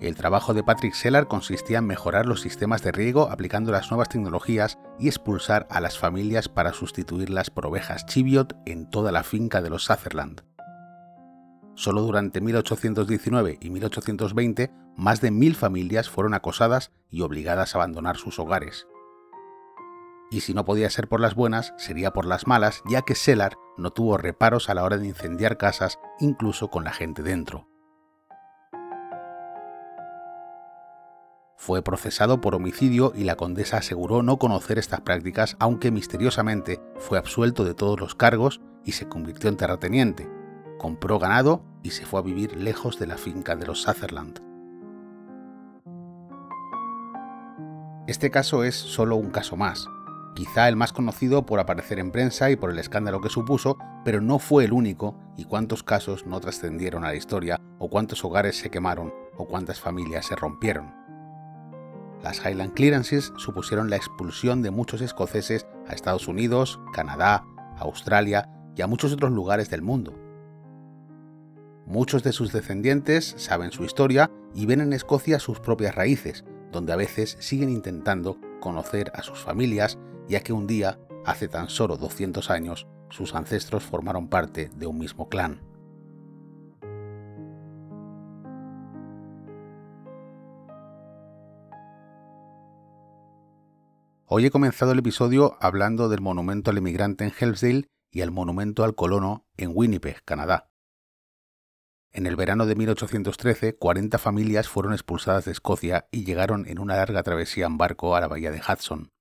El 0.00 0.14
trabajo 0.14 0.54
de 0.54 0.64
Patrick 0.64 0.94
Sellar 0.94 1.28
consistía 1.28 1.78
en 1.78 1.86
mejorar 1.86 2.24
los 2.24 2.40
sistemas 2.40 2.82
de 2.82 2.90
riego 2.90 3.28
aplicando 3.30 3.70
las 3.70 3.90
nuevas 3.90 4.08
tecnologías 4.08 4.78
y 4.98 5.08
expulsar 5.08 5.66
a 5.70 5.80
las 5.80 5.98
familias 5.98 6.48
para 6.48 6.72
sustituirlas 6.72 7.50
por 7.50 7.66
ovejas 7.66 8.06
Chiviot 8.06 8.56
en 8.64 8.88
toda 8.88 9.12
la 9.12 9.24
finca 9.24 9.60
de 9.60 9.68
los 9.68 9.84
Sutherland. 9.84 10.42
Solo 11.80 12.02
durante 12.02 12.42
1819 12.42 13.56
y 13.58 13.70
1820, 13.70 14.70
más 14.98 15.22
de 15.22 15.30
mil 15.30 15.56
familias 15.56 16.10
fueron 16.10 16.34
acosadas 16.34 16.92
y 17.08 17.22
obligadas 17.22 17.74
a 17.74 17.78
abandonar 17.78 18.18
sus 18.18 18.38
hogares. 18.38 18.86
Y 20.30 20.42
si 20.42 20.52
no 20.52 20.66
podía 20.66 20.90
ser 20.90 21.08
por 21.08 21.20
las 21.20 21.34
buenas, 21.34 21.72
sería 21.78 22.10
por 22.10 22.26
las 22.26 22.46
malas, 22.46 22.82
ya 22.86 23.00
que 23.00 23.14
Sellar 23.14 23.56
no 23.78 23.92
tuvo 23.92 24.18
reparos 24.18 24.68
a 24.68 24.74
la 24.74 24.84
hora 24.84 24.98
de 24.98 25.06
incendiar 25.06 25.56
casas, 25.56 25.98
incluso 26.18 26.68
con 26.68 26.84
la 26.84 26.92
gente 26.92 27.22
dentro. 27.22 27.66
Fue 31.56 31.80
procesado 31.80 32.42
por 32.42 32.54
homicidio 32.54 33.14
y 33.16 33.24
la 33.24 33.36
condesa 33.36 33.78
aseguró 33.78 34.22
no 34.22 34.38
conocer 34.38 34.78
estas 34.78 35.00
prácticas, 35.00 35.56
aunque 35.58 35.90
misteriosamente 35.90 36.78
fue 36.98 37.16
absuelto 37.16 37.64
de 37.64 37.72
todos 37.72 37.98
los 37.98 38.14
cargos 38.14 38.60
y 38.84 38.92
se 38.92 39.08
convirtió 39.08 39.48
en 39.48 39.56
terrateniente. 39.56 40.30
Compró 40.78 41.18
ganado 41.18 41.69
y 41.82 41.90
se 41.90 42.06
fue 42.06 42.20
a 42.20 42.22
vivir 42.22 42.56
lejos 42.56 42.98
de 42.98 43.06
la 43.06 43.16
finca 43.16 43.56
de 43.56 43.66
los 43.66 43.82
Sutherland. 43.82 44.40
Este 48.06 48.30
caso 48.30 48.64
es 48.64 48.74
solo 48.74 49.16
un 49.16 49.30
caso 49.30 49.56
más, 49.56 49.86
quizá 50.34 50.68
el 50.68 50.76
más 50.76 50.92
conocido 50.92 51.46
por 51.46 51.60
aparecer 51.60 51.98
en 51.98 52.10
prensa 52.10 52.50
y 52.50 52.56
por 52.56 52.70
el 52.70 52.78
escándalo 52.78 53.20
que 53.20 53.28
supuso, 53.28 53.78
pero 54.04 54.20
no 54.20 54.38
fue 54.38 54.64
el 54.64 54.72
único 54.72 55.16
y 55.36 55.44
cuántos 55.44 55.82
casos 55.82 56.26
no 56.26 56.40
trascendieron 56.40 57.04
a 57.04 57.08
la 57.08 57.14
historia, 57.14 57.60
o 57.78 57.88
cuántos 57.88 58.24
hogares 58.24 58.58
se 58.58 58.70
quemaron, 58.70 59.12
o 59.36 59.46
cuántas 59.46 59.80
familias 59.80 60.26
se 60.26 60.36
rompieron. 60.36 60.92
Las 62.22 62.44
Highland 62.44 62.74
Clearances 62.74 63.32
supusieron 63.36 63.88
la 63.88 63.96
expulsión 63.96 64.60
de 64.62 64.70
muchos 64.70 65.00
escoceses 65.00 65.66
a 65.88 65.94
Estados 65.94 66.28
Unidos, 66.28 66.78
Canadá, 66.92 67.44
Australia 67.78 68.48
y 68.76 68.82
a 68.82 68.86
muchos 68.86 69.12
otros 69.12 69.32
lugares 69.32 69.70
del 69.70 69.82
mundo. 69.82 70.19
Muchos 71.86 72.22
de 72.22 72.32
sus 72.32 72.52
descendientes 72.52 73.34
saben 73.36 73.72
su 73.72 73.84
historia 73.84 74.30
y 74.54 74.66
ven 74.66 74.80
en 74.80 74.92
Escocia 74.92 75.38
sus 75.38 75.60
propias 75.60 75.94
raíces, 75.94 76.44
donde 76.70 76.92
a 76.92 76.96
veces 76.96 77.36
siguen 77.40 77.70
intentando 77.70 78.38
conocer 78.60 79.10
a 79.14 79.22
sus 79.22 79.40
familias, 79.40 79.98
ya 80.28 80.40
que 80.40 80.52
un 80.52 80.66
día, 80.66 81.00
hace 81.24 81.48
tan 81.48 81.68
solo 81.68 81.96
200 81.96 82.50
años, 82.50 82.86
sus 83.08 83.34
ancestros 83.34 83.82
formaron 83.82 84.28
parte 84.28 84.70
de 84.76 84.86
un 84.86 84.98
mismo 84.98 85.28
clan. 85.28 85.60
Hoy 94.32 94.46
he 94.46 94.50
comenzado 94.52 94.92
el 94.92 95.00
episodio 95.00 95.56
hablando 95.60 96.08
del 96.08 96.20
monumento 96.20 96.70
al 96.70 96.78
emigrante 96.78 97.24
en 97.24 97.32
Helmsdale 97.36 97.88
y 98.12 98.20
el 98.20 98.30
monumento 98.30 98.84
al 98.84 98.94
colono 98.94 99.44
en 99.56 99.72
Winnipeg, 99.74 100.22
Canadá. 100.24 100.69
En 102.12 102.26
el 102.26 102.34
verano 102.34 102.66
de 102.66 102.74
1813, 102.74 103.76
40 103.76 104.18
familias 104.18 104.68
fueron 104.68 104.92
expulsadas 104.92 105.44
de 105.44 105.52
Escocia 105.52 106.08
y 106.10 106.24
llegaron 106.24 106.66
en 106.66 106.80
una 106.80 106.96
larga 106.96 107.22
travesía 107.22 107.66
en 107.66 107.78
barco 107.78 108.16
a 108.16 108.20
la 108.20 108.26
bahía 108.26 108.50
de 108.50 108.60
Hudson. 108.60 109.12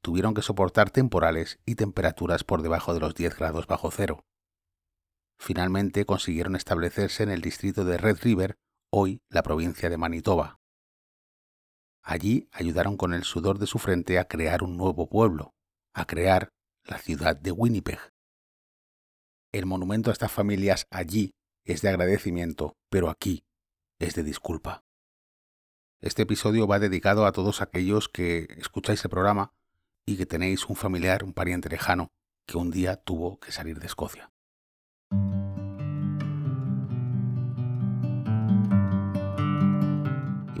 Tuvieron 0.00 0.32
que 0.32 0.40
soportar 0.40 0.90
temporales 0.90 1.58
y 1.66 1.74
temperaturas 1.74 2.42
por 2.42 2.62
debajo 2.62 2.94
de 2.94 3.00
los 3.00 3.14
10 3.14 3.36
grados 3.36 3.66
bajo 3.66 3.90
cero. 3.90 4.24
Finalmente 5.38 6.06
consiguieron 6.06 6.56
establecerse 6.56 7.22
en 7.22 7.30
el 7.30 7.42
distrito 7.42 7.84
de 7.84 7.98
Red 7.98 8.18
River, 8.22 8.56
hoy 8.90 9.20
la 9.28 9.42
provincia 9.42 9.90
de 9.90 9.98
Manitoba. 9.98 10.58
Allí 12.02 12.48
ayudaron 12.50 12.96
con 12.96 13.12
el 13.12 13.24
sudor 13.24 13.58
de 13.58 13.66
su 13.66 13.78
frente 13.78 14.18
a 14.18 14.26
crear 14.26 14.62
un 14.62 14.78
nuevo 14.78 15.08
pueblo, 15.08 15.54
a 15.92 16.06
crear 16.06 16.48
la 16.84 16.96
ciudad 16.96 17.36
de 17.36 17.52
Winnipeg. 17.52 17.98
El 19.52 19.66
monumento 19.66 20.08
a 20.08 20.12
estas 20.14 20.32
familias 20.32 20.86
allí 20.90 21.34
es 21.66 21.82
de 21.82 21.88
agradecimiento, 21.90 22.76
pero 22.88 23.10
aquí 23.10 23.44
es 23.98 24.14
de 24.14 24.22
disculpa. 24.22 24.84
Este 26.00 26.22
episodio 26.22 26.66
va 26.66 26.78
dedicado 26.78 27.26
a 27.26 27.32
todos 27.32 27.60
aquellos 27.60 28.08
que 28.08 28.46
escucháis 28.56 29.04
el 29.04 29.10
programa 29.10 29.52
y 30.06 30.16
que 30.16 30.26
tenéis 30.26 30.66
un 30.66 30.76
familiar, 30.76 31.24
un 31.24 31.32
pariente 31.32 31.68
lejano, 31.68 32.12
que 32.46 32.56
un 32.56 32.70
día 32.70 32.96
tuvo 32.96 33.40
que 33.40 33.52
salir 33.52 33.80
de 33.80 33.86
Escocia. 33.86 34.30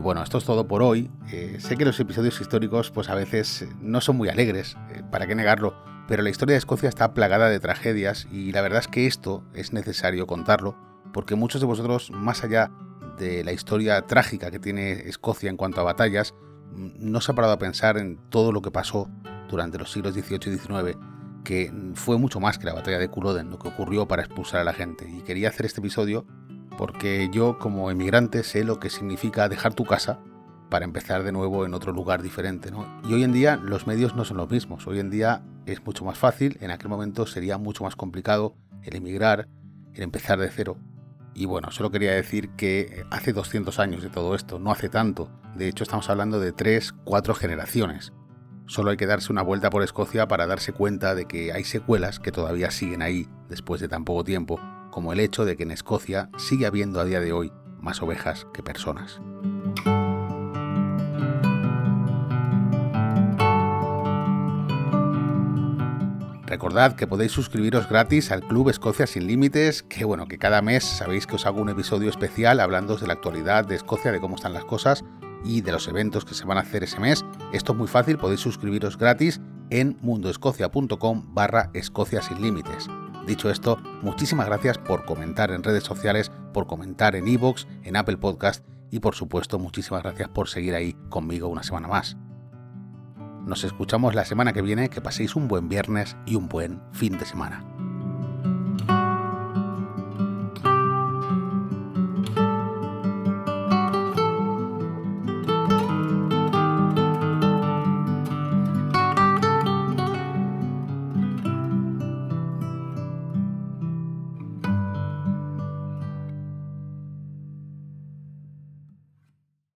bueno, 0.06 0.22
esto 0.22 0.38
es 0.38 0.44
todo 0.44 0.68
por 0.68 0.84
hoy. 0.84 1.10
Eh, 1.32 1.56
sé 1.58 1.76
que 1.76 1.84
los 1.84 1.98
episodios 1.98 2.40
históricos 2.40 2.92
pues 2.92 3.08
a 3.08 3.16
veces 3.16 3.62
eh, 3.62 3.68
no 3.80 4.00
son 4.00 4.16
muy 4.16 4.28
alegres, 4.28 4.76
eh, 4.92 5.02
para 5.10 5.26
qué 5.26 5.34
negarlo, 5.34 5.74
pero 6.06 6.22
la 6.22 6.30
historia 6.30 6.52
de 6.52 6.58
Escocia 6.58 6.88
está 6.88 7.12
plagada 7.12 7.48
de 7.48 7.58
tragedias 7.58 8.28
y 8.30 8.52
la 8.52 8.60
verdad 8.60 8.78
es 8.78 8.86
que 8.86 9.08
esto 9.08 9.42
es 9.52 9.72
necesario 9.72 10.28
contarlo 10.28 10.85
porque 11.16 11.34
muchos 11.34 11.62
de 11.62 11.66
vosotros, 11.66 12.10
más 12.10 12.44
allá 12.44 12.70
de 13.16 13.42
la 13.42 13.54
historia 13.54 14.02
trágica 14.02 14.50
que 14.50 14.58
tiene 14.58 14.92
Escocia 15.08 15.48
en 15.48 15.56
cuanto 15.56 15.80
a 15.80 15.84
batallas, 15.84 16.34
mm, 16.74 16.90
no 16.98 17.22
se 17.22 17.32
ha 17.32 17.34
parado 17.34 17.54
a 17.54 17.58
pensar 17.58 17.96
en 17.96 18.18
todo 18.28 18.52
lo 18.52 18.60
que 18.60 18.70
pasó 18.70 19.08
durante 19.48 19.78
los 19.78 19.90
siglos 19.90 20.12
XVIII 20.12 20.52
y 20.52 20.58
XIX, 20.58 20.98
que 21.42 21.72
fue 21.94 22.18
mucho 22.18 22.38
más 22.38 22.58
que 22.58 22.66
la 22.66 22.74
batalla 22.74 22.98
de 22.98 23.08
Culloden, 23.08 23.48
lo 23.48 23.58
que 23.58 23.68
ocurrió 23.68 24.06
para 24.06 24.24
expulsar 24.24 24.60
a 24.60 24.64
la 24.64 24.74
gente. 24.74 25.08
Y 25.08 25.22
quería 25.22 25.48
hacer 25.48 25.64
este 25.64 25.80
episodio 25.80 26.26
porque 26.76 27.30
yo 27.32 27.58
como 27.58 27.90
emigrante 27.90 28.42
sé 28.42 28.62
lo 28.62 28.78
que 28.78 28.90
significa 28.90 29.48
dejar 29.48 29.72
tu 29.72 29.86
casa 29.86 30.18
para 30.68 30.84
empezar 30.84 31.22
de 31.22 31.32
nuevo 31.32 31.64
en 31.64 31.72
otro 31.72 31.92
lugar 31.92 32.22
diferente. 32.22 32.68
Y 33.08 33.14
hoy 33.14 33.22
en 33.22 33.32
día 33.32 33.56
los 33.56 33.86
medios 33.86 34.14
no 34.16 34.26
son 34.26 34.36
los 34.36 34.50
mismos. 34.50 34.86
Hoy 34.86 34.98
en 34.98 35.08
día 35.08 35.40
es 35.64 35.82
mucho 35.82 36.04
más 36.04 36.18
fácil, 36.18 36.58
en 36.60 36.72
aquel 36.72 36.90
momento 36.90 37.24
sería 37.24 37.56
mucho 37.56 37.84
más 37.84 37.96
complicado 37.96 38.54
el 38.82 38.96
emigrar, 38.96 39.48
el 39.94 40.02
empezar 40.02 40.38
de 40.38 40.50
cero. 40.50 40.76
Y 41.36 41.44
bueno, 41.44 41.70
solo 41.70 41.90
quería 41.90 42.12
decir 42.12 42.48
que 42.56 43.04
hace 43.10 43.34
200 43.34 43.78
años 43.78 44.02
de 44.02 44.08
todo 44.08 44.34
esto, 44.34 44.58
no 44.58 44.72
hace 44.72 44.88
tanto. 44.88 45.30
De 45.54 45.68
hecho, 45.68 45.84
estamos 45.84 46.08
hablando 46.08 46.40
de 46.40 46.52
3, 46.52 46.94
4 47.04 47.34
generaciones. 47.34 48.14
Solo 48.64 48.90
hay 48.90 48.96
que 48.96 49.04
darse 49.04 49.32
una 49.32 49.42
vuelta 49.42 49.68
por 49.68 49.82
Escocia 49.82 50.26
para 50.28 50.46
darse 50.46 50.72
cuenta 50.72 51.14
de 51.14 51.26
que 51.26 51.52
hay 51.52 51.64
secuelas 51.64 52.20
que 52.20 52.32
todavía 52.32 52.70
siguen 52.70 53.02
ahí 53.02 53.28
después 53.50 53.82
de 53.82 53.88
tan 53.88 54.06
poco 54.06 54.24
tiempo, 54.24 54.58
como 54.90 55.12
el 55.12 55.20
hecho 55.20 55.44
de 55.44 55.58
que 55.58 55.64
en 55.64 55.72
Escocia 55.72 56.30
sigue 56.38 56.64
habiendo 56.64 57.00
a 57.00 57.04
día 57.04 57.20
de 57.20 57.34
hoy 57.34 57.52
más 57.80 58.00
ovejas 58.00 58.46
que 58.54 58.62
personas. 58.62 59.20
Recordad 66.56 66.96
que 66.96 67.06
podéis 67.06 67.32
suscribiros 67.32 67.86
gratis 67.86 68.32
al 68.32 68.40
Club 68.40 68.70
Escocia 68.70 69.06
Sin 69.06 69.26
Límites, 69.26 69.82
que 69.82 70.06
bueno, 70.06 70.26
que 70.26 70.38
cada 70.38 70.62
mes 70.62 70.84
sabéis 70.84 71.26
que 71.26 71.34
os 71.34 71.44
hago 71.44 71.60
un 71.60 71.68
episodio 71.68 72.08
especial 72.08 72.60
hablando 72.60 72.96
de 72.96 73.06
la 73.06 73.12
actualidad 73.12 73.66
de 73.66 73.74
Escocia, 73.74 74.10
de 74.10 74.20
cómo 74.20 74.36
están 74.36 74.54
las 74.54 74.64
cosas 74.64 75.04
y 75.44 75.60
de 75.60 75.72
los 75.72 75.86
eventos 75.86 76.24
que 76.24 76.32
se 76.32 76.46
van 76.46 76.56
a 76.56 76.62
hacer 76.62 76.82
ese 76.82 76.98
mes. 76.98 77.26
Esto 77.52 77.72
es 77.72 77.78
muy 77.78 77.88
fácil, 77.88 78.16
podéis 78.16 78.40
suscribiros 78.40 78.96
gratis 78.96 79.38
en 79.68 79.98
mundoescocia.com 80.00 81.34
barra 81.34 81.68
Escocia 81.74 82.22
Sin 82.22 82.40
Límites. 82.40 82.88
Dicho 83.26 83.50
esto, 83.50 83.76
muchísimas 84.00 84.46
gracias 84.46 84.78
por 84.78 85.04
comentar 85.04 85.50
en 85.50 85.62
redes 85.62 85.84
sociales, 85.84 86.32
por 86.54 86.66
comentar 86.66 87.16
en 87.16 87.28
iVoox, 87.28 87.66
en 87.82 87.96
Apple 87.96 88.16
Podcast 88.16 88.64
y 88.90 89.00
por 89.00 89.14
supuesto 89.14 89.58
muchísimas 89.58 90.02
gracias 90.02 90.30
por 90.30 90.48
seguir 90.48 90.74
ahí 90.74 90.94
conmigo 91.10 91.48
una 91.48 91.62
semana 91.62 91.88
más. 91.88 92.16
Nos 93.46 93.62
escuchamos 93.62 94.16
la 94.16 94.24
semana 94.24 94.52
que 94.52 94.60
viene, 94.60 94.90
que 94.90 95.00
paséis 95.00 95.36
un 95.36 95.46
buen 95.46 95.68
viernes 95.68 96.16
y 96.26 96.34
un 96.34 96.48
buen 96.48 96.82
fin 96.90 97.16
de 97.16 97.24
semana. 97.24 97.75